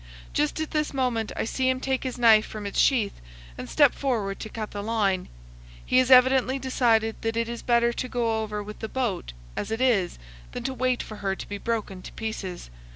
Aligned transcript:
Just 0.33 0.59
at 0.59 0.71
this 0.71 0.95
moment 0.95 1.31
I 1.35 1.45
see 1.45 1.69
him 1.69 1.79
take 1.79 2.01
his 2.03 2.17
knife 2.17 2.47
from 2.47 2.65
its 2.65 2.79
sheath 2.79 3.21
and 3.55 3.69
step 3.69 3.93
forward 3.93 4.39
to 4.39 4.49
cut 4.49 4.71
the 4.71 4.81
line. 4.81 5.27
He 5.85 5.99
has 5.99 6.09
evidently 6.09 6.57
decided 6.57 7.17
that 7.21 7.37
it 7.37 7.47
is 7.47 7.61
better 7.61 7.93
to 7.93 8.09
go 8.09 8.41
over 8.41 8.63
with 8.63 8.79
the 8.79 8.89
boat 8.89 9.33
as 9.55 9.69
it 9.69 9.79
is 9.79 10.17
than 10.53 10.63
to 10.63 10.73
wait 10.73 11.03
for 11.03 11.17
her 11.17 11.35
to 11.35 11.47
be 11.47 11.59
broken 11.59 12.01
to 12.01 12.11
pieces. 12.13 12.71